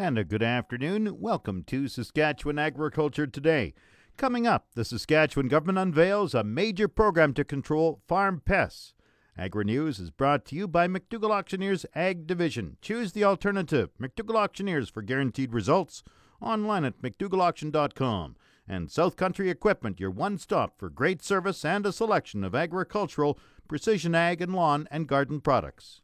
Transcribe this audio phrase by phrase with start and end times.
[0.00, 1.20] And a good afternoon.
[1.20, 3.74] Welcome to Saskatchewan Agriculture Today.
[4.16, 8.94] Coming up, the Saskatchewan government unveils a major program to control farm pests.
[9.36, 12.78] Agri News is brought to you by McDougall Auctioneers Ag Division.
[12.80, 13.90] Choose the alternative.
[14.00, 16.02] McDougall Auctioneers for guaranteed results.
[16.40, 18.36] Online at McDougallAuction.com.
[18.66, 23.38] And South Country Equipment, your one stop for great service and a selection of agricultural,
[23.68, 26.00] precision ag, and lawn and garden products.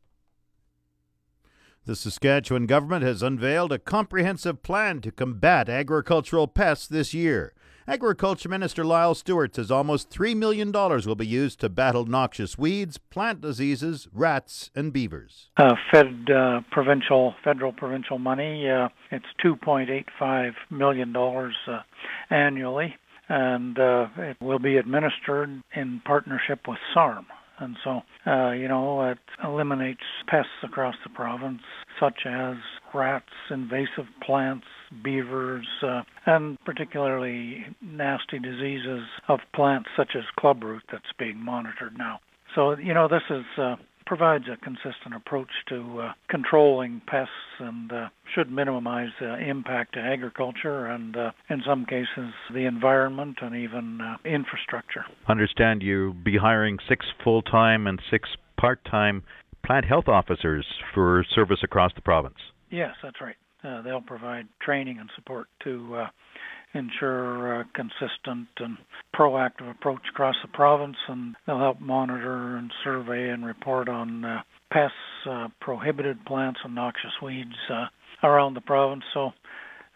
[1.86, 7.52] The Saskatchewan government has unveiled a comprehensive plan to combat agricultural pests this year.
[7.86, 12.98] Agriculture Minister Lyle Stewart says almost $3 million will be used to battle noxious weeds,
[12.98, 15.50] plant diseases, rats, and beavers.
[15.56, 21.82] Uh, Fed uh, provincial, federal provincial money, uh, it's $2.85 million uh,
[22.30, 22.96] annually,
[23.28, 27.27] and uh, it will be administered in partnership with SARM.
[27.59, 31.62] And so, uh, you know, it eliminates pests across the province,
[31.98, 32.56] such as
[32.95, 34.66] rats, invasive plants,
[35.02, 42.20] beavers, uh, and particularly nasty diseases of plants such as clubroot that's being monitored now.
[42.55, 47.92] So, you know, this is uh, provides a consistent approach to uh, controlling pests and
[47.92, 53.54] uh, should minimize the impact to agriculture and, uh, in some cases, the environment and
[53.56, 55.04] even uh, infrastructure.
[55.28, 59.22] Understand you be hiring six full time and six part time
[59.64, 62.36] plant health officers for service across the province.
[62.70, 63.36] Yes, that's right.
[63.64, 66.06] Uh, they'll provide training and support to uh,
[66.77, 68.78] ensure a consistent and
[69.14, 74.42] proactive approach across the province, and they'll help monitor and survey and report on uh,
[74.72, 74.94] pests,
[75.28, 77.86] uh, prohibited plants, and noxious weeds uh,
[78.27, 79.05] around the province.
[79.14, 79.30] So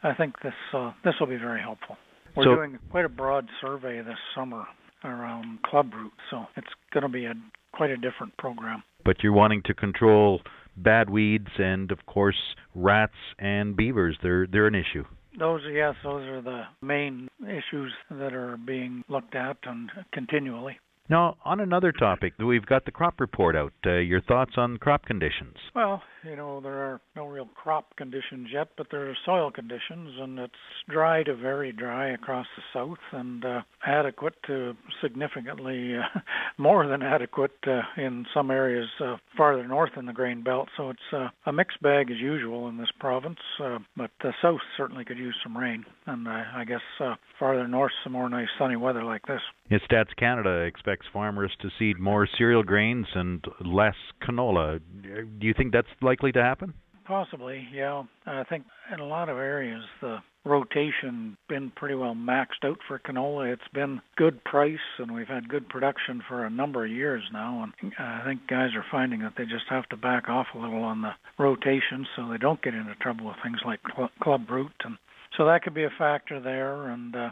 [0.03, 1.97] I think this uh, this will be very helpful.
[2.37, 4.65] We're So- doing quite a broad survey this summer
[5.05, 7.34] around clubroot, so it's going to be a
[7.72, 8.83] quite a different program.
[9.05, 10.42] But you're wanting to control
[10.77, 12.37] bad weeds and, of course,
[12.75, 14.19] rats and beavers.
[14.22, 15.05] They're they're an issue.
[15.39, 20.78] Those, yes, those are the main issues that are being looked at and continually.
[21.09, 23.72] Now, on another topic, we've got the crop report out.
[23.84, 25.56] Uh, your thoughts on crop conditions?
[25.75, 30.14] Well, you know, there are no real crop conditions yet, but there are soil conditions,
[30.20, 30.54] and it's
[30.88, 36.19] dry to very dry across the south and uh, adequate to significantly uh,
[36.58, 40.69] more than adequate uh, in some areas uh, farther north in the grain belt.
[40.76, 44.60] So it's uh, a mixed bag as usual in this province, uh, but the south
[44.76, 48.48] certainly could use some rain, and uh, I guess uh, farther north some more nice
[48.58, 49.41] sunny weather like this.
[49.70, 54.81] Stats Canada expects farmers to seed more cereal grains and less canola.
[55.02, 56.75] Do you think that's likely to happen?
[57.04, 58.03] Possibly, yeah.
[58.26, 62.98] I think in a lot of areas the rotation been pretty well maxed out for
[62.98, 63.53] canola.
[63.53, 67.65] It's been good price and we've had good production for a number of years now
[67.82, 70.82] and I think guys are finding that they just have to back off a little
[70.82, 74.72] on the rotation so they don't get into trouble with things like cl- club root
[74.84, 74.97] and
[75.37, 77.31] so that could be a factor there and uh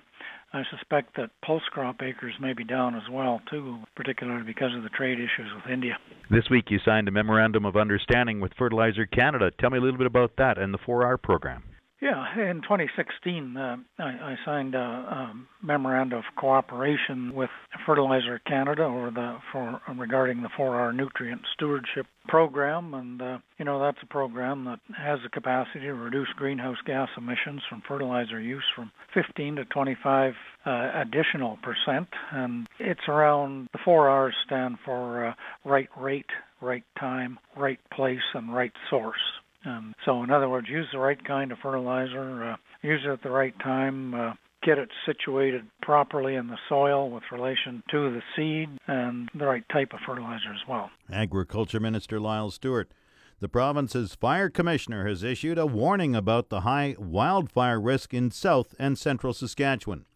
[0.53, 4.83] I suspect that pulse crop acres may be down as well too, particularly because of
[4.83, 5.99] the trade issues with India.
[6.31, 9.51] This week you signed a memorandum of understanding with Fertilizer Canada.
[9.61, 11.65] Tell me a little bit about that and the 4R program.
[12.01, 15.33] Yeah, in 2016, uh, I, I signed a, a
[15.63, 17.51] memorandum of cooperation with
[17.87, 23.81] Fertilizer Canada or the for regarding the 4R nutrient stewardship program, and uh, you know
[23.81, 28.65] that's a program that has the capacity to reduce greenhouse gas emissions from fertilizer use
[28.77, 30.35] from 15 to 25
[30.67, 35.35] uh, additional percent, and it's around the 4R's stand for uh,
[35.65, 36.31] right rate,
[36.61, 39.19] right time, right place, and right source.
[39.65, 43.23] Um, so, in other words, use the right kind of fertilizer, uh, use it at
[43.23, 44.33] the right time, uh,
[44.63, 49.65] get it situated properly in the soil with relation to the seed, and the right
[49.73, 50.91] type of fertilizer as well.
[51.13, 52.93] Agriculture Minister Lyle Stewart.
[53.41, 58.75] The province's fire commissioner has issued a warning about the high wildfire risk in south
[58.81, 60.07] and central Saskatchewan.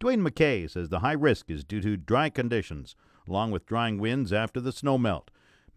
[0.00, 2.96] Duane McKay says the high risk is due to dry conditions,
[3.28, 5.30] along with drying winds after the snow melt.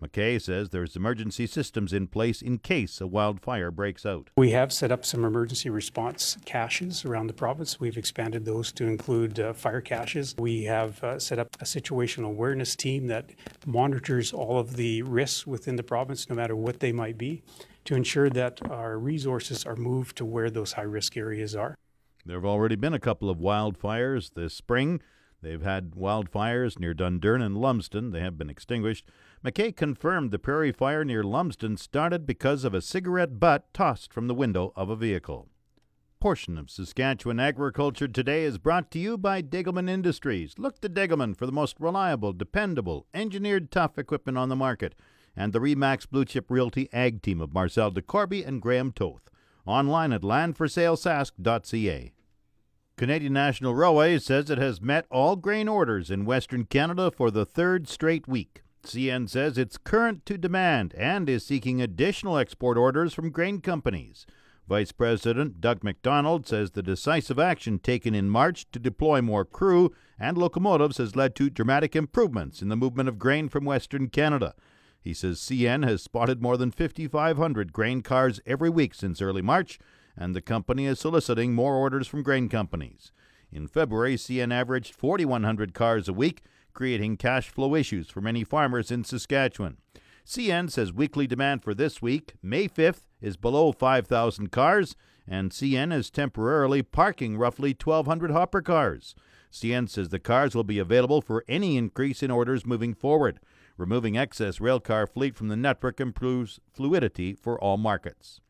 [0.06, 4.30] McKay says there's emergency systems in place in case a wildfire breaks out.
[4.38, 7.80] We have set up some emergency response caches around the province.
[7.80, 10.36] We've expanded those to include uh, fire caches.
[10.38, 13.32] We have uh, set up a situational awareness team that
[13.66, 17.42] monitors all of the risks within the province, no matter what they might be,
[17.86, 21.76] to ensure that our resources are moved to where those high risk areas are.
[22.26, 25.02] There have already been a couple of wildfires this spring.
[25.42, 28.12] They've had wildfires near Dundurn and Lumsden.
[28.12, 29.06] They have been extinguished.
[29.46, 34.28] McKay confirmed the prairie fire near Lumsden started because of a cigarette butt tossed from
[34.28, 35.50] the window of a vehicle.
[36.20, 40.56] Portion of Saskatchewan Agriculture Today is brought to you by Degelman Industries.
[40.58, 44.96] Look to Degelman for the most reliable, dependable, engineered tough equipment on the market,
[45.36, 49.30] and the Remax Blue Chip Realty Ag team of Marcel DeCorby and Graham Toth.
[49.68, 52.14] online at landforsalesask.ca.
[52.98, 57.46] Canadian National Railway says it has met all grain orders in Western Canada for the
[57.46, 58.64] third straight week.
[58.86, 64.26] CN says it's current to demand and is seeking additional export orders from grain companies.
[64.68, 69.94] Vice President Doug MacDonald says the decisive action taken in March to deploy more crew
[70.20, 74.56] and locomotives has led to dramatic improvements in the movement of grain from Western Canada.
[75.02, 79.80] He says CN has spotted more than 5,500 grain cars every week since early March
[80.18, 83.12] and the company is soliciting more orders from grain companies.
[83.52, 86.42] In February, CN averaged 4,100 cars a week,
[86.76, 89.78] creating cash flow issues for many farmers in Saskatchewan.
[90.26, 94.96] CN says weekly demand for this week, May 5th, is below 5,000 cars,
[95.28, 99.16] and CN is temporarily parking roughly 1,200 hopper cars.
[99.52, 103.40] CN says the cars will be available for any increase in orders moving forward.
[103.78, 108.42] Removing excess railcar fleet from the network improves fluidity for all markets.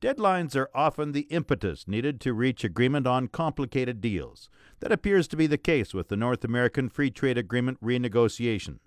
[0.00, 4.48] Deadlines are often the impetus needed to reach agreement on complicated deals.
[4.80, 8.78] That appears to be the case with the North American Free Trade Agreement renegotiation.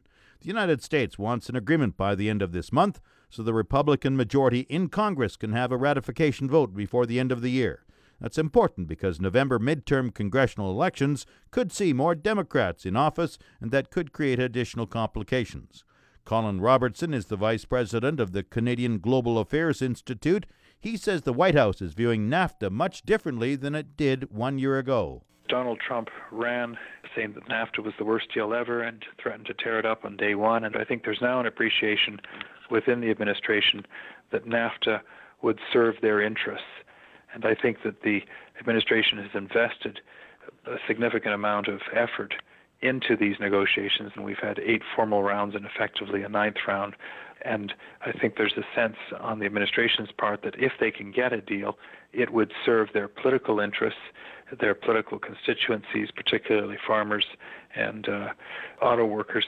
[0.42, 3.00] The United States wants an agreement by the end of this month
[3.30, 7.42] so the Republican majority in Congress can have a ratification vote before the end of
[7.42, 7.84] the year.
[8.20, 13.92] That's important because November midterm congressional elections could see more Democrats in office and that
[13.92, 15.84] could create additional complications.
[16.26, 20.46] Colin Robertson is the vice president of the Canadian Global Affairs Institute.
[20.84, 24.78] He says the White House is viewing NAFTA much differently than it did one year
[24.78, 25.24] ago.
[25.48, 26.78] Donald Trump ran
[27.16, 30.18] saying that NAFTA was the worst deal ever and threatened to tear it up on
[30.18, 30.66] day one.
[30.66, 32.20] And I think there's now an appreciation
[32.70, 33.86] within the administration
[34.34, 35.00] that NAFTA
[35.42, 36.68] would serve their interests.
[37.34, 38.20] And I think that the
[38.60, 40.02] administration has invested
[40.66, 42.34] a significant amount of effort
[42.84, 46.96] into these negotiations, and we've had eight formal rounds and effectively a ninth round.
[47.44, 47.74] And
[48.06, 51.42] I think there's a sense on the administration's part that if they can get a
[51.42, 51.78] deal,
[52.12, 54.00] it would serve their political interests,
[54.60, 57.26] their political constituencies, particularly farmers
[57.76, 58.30] and uh,
[58.82, 59.46] auto workers.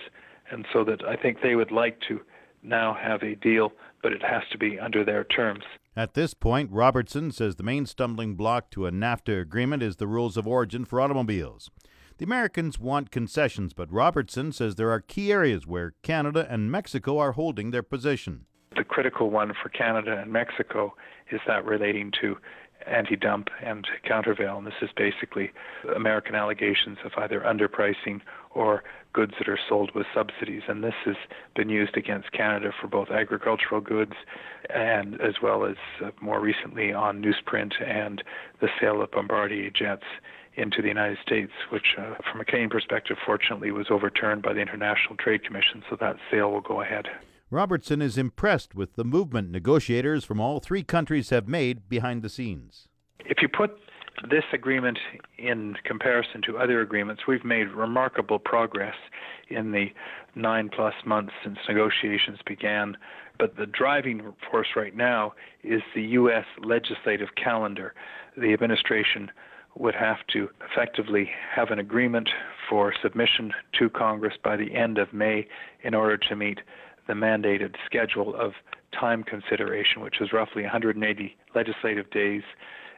[0.50, 2.22] And so that I think they would like to
[2.64, 3.72] now have a deal,
[4.02, 5.64] but it has to be under their terms.
[5.96, 10.08] At this point, Robertson says the main stumbling block to a NAFTA agreement is the
[10.08, 11.70] rules of origin for automobiles.
[12.18, 17.18] The Americans want concessions, but Robertson says there are key areas where Canada and Mexico
[17.18, 18.46] are holding their position.
[18.74, 20.96] The critical one for Canada and Mexico
[21.30, 22.38] is that relating to
[22.88, 24.58] anti dump and countervail.
[24.58, 25.52] And this is basically
[25.96, 28.84] American allegations of either underpricing or
[29.14, 30.64] goods that are sold with subsidies.
[30.68, 31.16] And this has
[31.56, 34.14] been used against Canada for both agricultural goods
[34.70, 38.24] and as well as uh, more recently on newsprint and
[38.62, 40.04] the sale of Bombardier jets
[40.56, 44.62] into the United States, which, uh, from a Canadian perspective, fortunately was overturned by the
[44.62, 47.08] International Trade Commission, so that sale will go ahead.
[47.52, 52.30] Robertson is impressed with the movement negotiators from all three countries have made behind the
[52.30, 52.88] scenes.
[53.20, 53.78] If you put
[54.32, 54.98] this agreement
[55.38, 58.96] in comparison to other agreements, we've made remarkable progress
[59.50, 59.88] in the
[60.34, 62.98] nine plus months since negotiations began.
[63.38, 65.34] But the driving force right now
[65.64, 66.46] is the U.S.
[66.64, 67.94] legislative calendar.
[68.38, 69.30] The administration
[69.78, 72.30] would have to effectively have an agreement
[72.70, 75.48] for submission to Congress by the end of May
[75.84, 76.60] in order to meet
[77.08, 78.54] the mandated schedule of
[78.92, 82.44] time consideration, which is roughly 180 legislative days,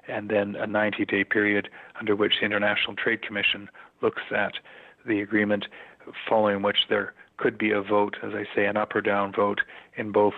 [0.08, 3.70] and then a 90 day period under which the International Trade Commission
[4.02, 4.54] looks at
[5.06, 5.68] the agreement,
[6.28, 9.62] following which there could be a vote, as I say, an up or down vote
[9.96, 10.34] in both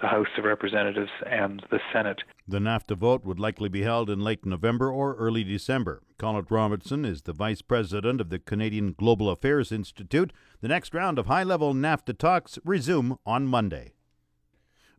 [0.00, 2.22] the House of Representatives and the Senate.
[2.46, 6.02] The NAFTA vote would likely be held in late November or early December.
[6.18, 10.32] Colin Robertson is the vice president of the Canadian Global Affairs Institute.
[10.60, 13.92] The next round of high level NAFTA talks resume on Monday.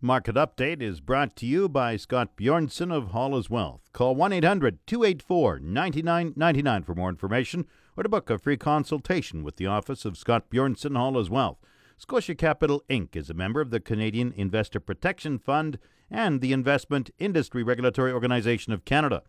[0.03, 3.81] Market Update is brought to you by Scott Bjornson of Hall Wealth.
[3.93, 9.57] Call 1 800 284 9999 for more information or to book a free consultation with
[9.57, 11.59] the office of Scott Bjornson Hall Wealth.
[12.01, 13.15] Scotia Capital Inc.
[13.15, 15.77] is a member of the Canadian Investor Protection Fund
[16.09, 19.21] and the Investment Industry Regulatory Organization of Canada.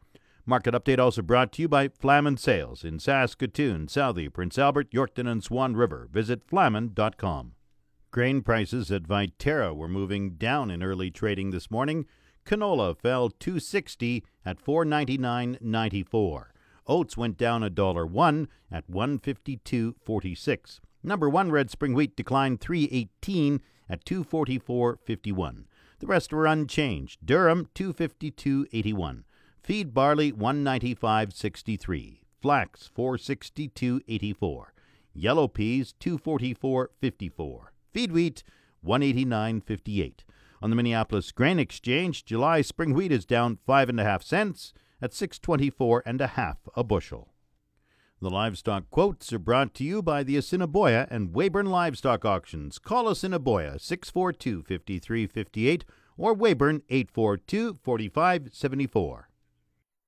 [0.47, 5.31] Market update also brought to you by Flaman Sales in Saskatoon, Southey, Prince Albert, Yorkton,
[5.31, 6.09] and Swan River.
[6.11, 7.53] Visit flaman.com.
[8.11, 12.07] Grain prices at Viterra were moving down in early trading this morning.
[12.47, 16.45] Canola fell 260 at 499.94.
[16.87, 20.81] Oats went down a dollar one at 152.46.
[21.03, 25.65] Number 1 red spring wheat declined 318 at 244.51.
[25.99, 27.21] The rest were unchanged.
[27.25, 29.25] Durum 252.81.
[29.63, 32.19] Feed barley 195.63.
[32.41, 34.65] Flax 462.84.
[35.15, 37.59] Yellow peas 244.54.
[37.93, 38.43] Feed wheat
[38.85, 40.15] 189.58.
[40.61, 44.73] On the Minneapolis Grain Exchange, July spring wheat is down five and a half cents
[45.01, 47.32] at six twenty-four and a half a bushel.
[48.23, 52.79] The livestock quotes are brought to you by the Assiniboia and Weyburn Livestock Auctions.
[52.79, 55.85] Call Assiniboia 642 5358
[56.17, 59.29] or Weyburn 842 4574.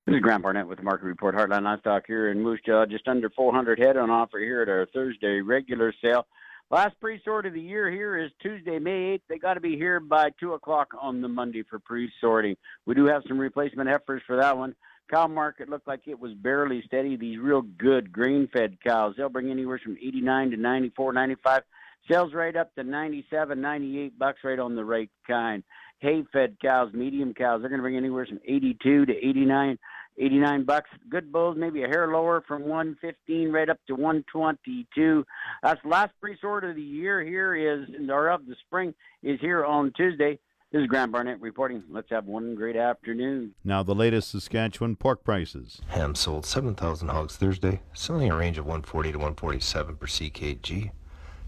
[0.06, 1.34] This is Grant Barnett with the Market Report.
[1.34, 4.86] Heartland Livestock here in Moose Jaw, just under 400 head on offer here at our
[4.94, 6.24] Thursday regular sale.
[6.70, 9.22] Last pre-sort of the year here is Tuesday, May 8th.
[9.28, 12.54] They got to be here by 2 o'clock on the Monday for pre-sorting.
[12.86, 14.76] We do have some replacement heifers for that one.
[15.10, 17.16] Cow market looked like it was barely steady.
[17.16, 21.62] These real good grain-fed cows, they'll bring anywhere from 89 to 94, 95.
[22.10, 25.62] Sales right up to 97, 98 bucks right on the right kind.
[26.00, 29.78] Hay-fed cows, medium cows, they're going to bring anywhere from 82 to 89,
[30.18, 30.90] 89 bucks.
[31.08, 35.24] Good bulls, maybe a hair lower from 115 right up to 122.
[35.62, 39.92] That's last pre-sort of the year here is, or of the spring, is here on
[39.96, 40.38] Tuesday.
[40.74, 41.84] This is Grant Barnett reporting.
[41.88, 43.54] Let's have one great afternoon.
[43.62, 45.80] Now, the latest Saskatchewan pork prices.
[45.90, 50.90] Ham sold 7,000 hogs Thursday, selling a range of 140 to 147 per ckg.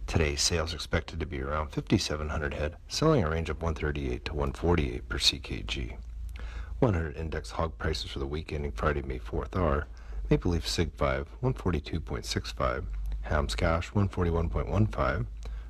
[0.06, 4.32] Today, sales are expected to be around 5,700 head, selling a range of 138 to
[4.32, 5.96] 148 per ckg.
[6.78, 9.88] 100 index hog prices for the week ending Friday, May 4th are
[10.30, 12.84] Maple Leaf Sig 5, 142.65,
[13.22, 15.26] Hams Cash, 141.15,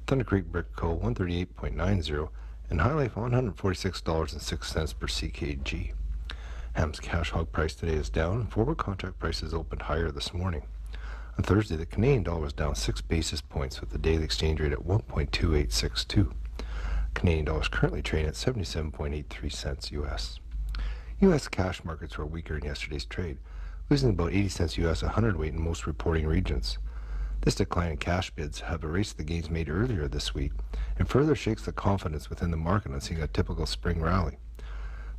[0.06, 2.28] Thunder Creek Brick Co., 138.90,
[2.70, 5.92] and HyLife $146.06 per ckg.
[6.72, 10.62] Ham's cash hog price today is down, forward contract prices opened higher this morning.
[11.38, 14.72] On Thursday, the Canadian dollar was down 6 basis points with the daily exchange rate
[14.72, 16.32] at 1.2862.
[17.14, 20.38] Canadian dollar is currently trading at 77.83 cents US.
[21.20, 23.38] US cash markets were weaker in yesterday's trade,
[23.88, 26.78] losing about 80 cents US a hundredweight in most reporting regions.
[27.42, 30.52] This decline in cash bids have erased the gains made earlier this week
[30.98, 34.38] and further shakes the confidence within the market on seeing a typical spring rally.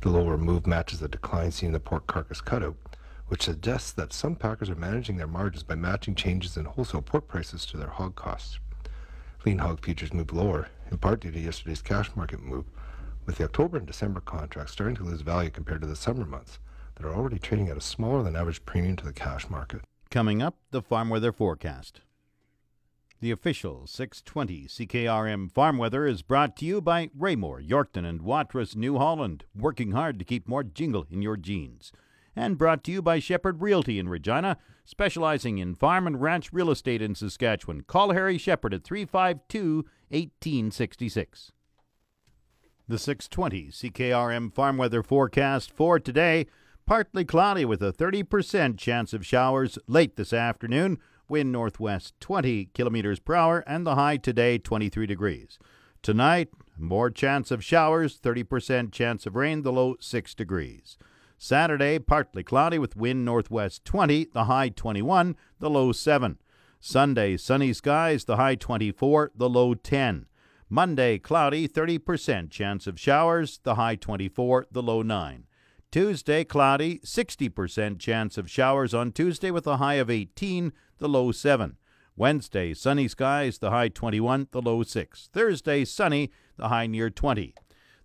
[0.00, 2.76] The lower move matches the decline seen in the pork carcass cutout,
[3.28, 7.28] which suggests that some packers are managing their margins by matching changes in wholesale pork
[7.28, 8.58] prices to their hog costs.
[9.44, 12.66] Lean hog futures moved lower, in part due to yesterday's cash market move,
[13.26, 16.58] with the October and December contracts starting to lose value compared to the summer months
[16.94, 19.80] that are already trading at a smaller than average premium to the cash market.
[20.10, 22.00] Coming up, the farm weather forecast.
[23.20, 28.76] The official 620 CKRM farm weather is brought to you by Raymore, Yorkton, and Watrous,
[28.76, 31.90] New Holland, working hard to keep more jingle in your jeans.
[32.36, 36.70] And brought to you by Shepherd Realty in Regina, specializing in farm and ranch real
[36.70, 37.80] estate in Saskatchewan.
[37.80, 41.50] Call Harry Shepherd at 352 1866.
[42.86, 46.46] The 620 CKRM farm weather forecast for today
[46.86, 50.98] partly cloudy with a 30% chance of showers late this afternoon
[51.28, 55.58] wind northwest 20 kilometers per hour, and the high today 23 degrees.
[56.02, 60.96] Tonight, more chance of showers, 30% chance of rain, the low 6 degrees.
[61.36, 66.38] Saturday, partly cloudy with wind northwest 20, the high 21, the low 7.
[66.80, 70.26] Sunday, sunny skies, the high 24, the low 10.
[70.68, 75.44] Monday, cloudy, 30% chance of showers, the high 24, the low 9.
[75.90, 81.32] Tuesday, cloudy, 60% chance of showers on Tuesday with a high of 18, the low
[81.32, 81.78] 7.
[82.14, 85.30] Wednesday, sunny skies, the high 21, the low 6.
[85.32, 87.54] Thursday, sunny, the high near 20.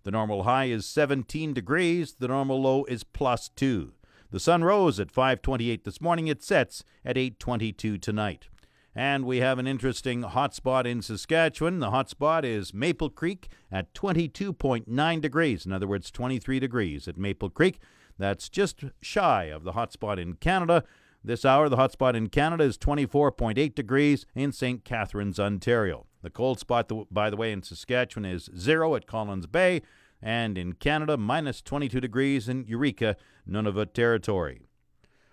[0.02, 3.92] The normal high is 17 degrees, the normal low is plus 2.
[4.30, 8.48] The sun rose at 5:28 this morning, it sets at 8:22 tonight.
[8.94, 11.80] And we have an interesting hotspot in Saskatchewan.
[11.80, 15.66] The hotspot is Maple Creek at 22.9 degrees.
[15.66, 17.80] In other words, 23 degrees at Maple Creek.
[18.18, 20.84] That's just shy of the hotspot in Canada.
[21.24, 24.84] This hour, the hotspot in Canada is 24.8 degrees in St.
[24.84, 26.06] Catharines, Ontario.
[26.22, 29.82] The cold spot, by the way, in Saskatchewan is zero at Collins Bay,
[30.22, 33.16] and in Canada, minus 22 degrees in Eureka,
[33.48, 34.60] Nunavut Territory.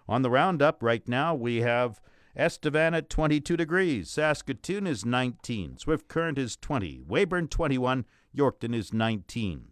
[0.08, 2.02] On the roundup right now, we have
[2.36, 4.10] Estevan at 22 degrees.
[4.10, 5.78] Saskatoon is 19.
[5.78, 7.02] Swift Current is 20.
[7.08, 8.06] Weyburn 21.
[8.36, 9.68] Yorkton is 19.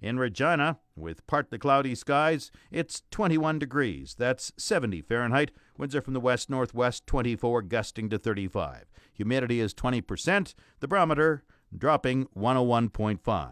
[0.00, 4.14] In Regina, with partly cloudy skies, it's 21 degrees.
[4.16, 5.50] That's 70 Fahrenheit.
[5.76, 8.84] Winds are from the west northwest, 24, gusting to 35.
[9.12, 10.54] Humidity is 20%.
[10.80, 11.42] The barometer
[11.76, 13.50] dropping 101.5.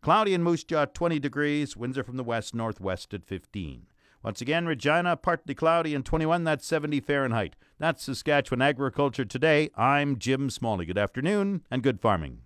[0.00, 1.76] Cloudy in Moose Jaw, 20 degrees.
[1.76, 3.86] Winds are from the west northwest at 15.
[4.22, 7.54] Once again, Regina, partly cloudy and 21, that's 70 Fahrenheit.
[7.78, 9.70] That's Saskatchewan Agriculture Today.
[9.76, 10.86] I'm Jim Smalley.
[10.86, 12.40] Good afternoon and good farming.